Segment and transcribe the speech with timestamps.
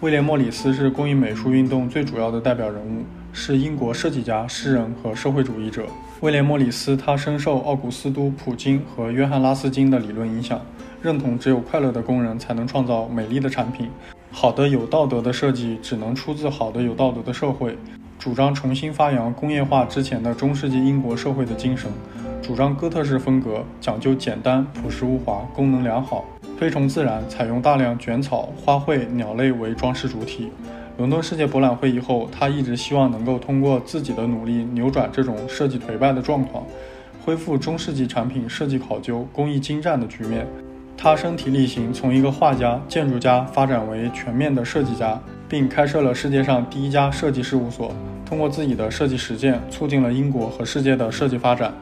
[0.00, 3.02] 威廉·莫里斯是工艺美术运动最主要的代表人物，
[3.32, 5.86] 是英国设计家、诗人和社会主义者。
[6.20, 10.60] 威廉·莫里斯他深受奥古斯都·普金和约翰·拉斯金的理论影响，
[11.02, 13.90] 认同只有快乐的工人才能创造美丽的产品。
[14.30, 17.76] 好的有道德的设计只能出自好的有道德的社会，
[18.20, 21.90] 主张重新发扬工业化之前的中世纪英国社会的精神，
[22.40, 26.24] 主张哥特式风格，讲究简单朴实无华，功能良好，
[26.58, 30.50] 推崇自然，采用大量卷草、花卉、鸟类为装饰主体。
[30.96, 36.66] 伦敦世界博览会以后，他一直希望能够通过自己的努力扭转这种设计颓败的状况，
[37.24, 40.44] 恢复中世纪产品设计考究、工艺精湛的局面。
[40.96, 45.16] 他身体力行，从一个画家、建筑家发展为全面的设计家，
[45.48, 47.94] 并开设了世界上第一家设计事务所。
[48.26, 51.72] 通过自己的设计实践，促进了英国和世界的设计发展。